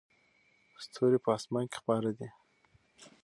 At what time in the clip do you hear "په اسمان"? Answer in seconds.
1.25-1.65